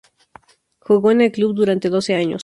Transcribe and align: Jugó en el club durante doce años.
Jugó 0.79 1.11
en 1.11 1.21
el 1.21 1.31
club 1.31 1.53
durante 1.53 1.89
doce 1.89 2.15
años. 2.15 2.39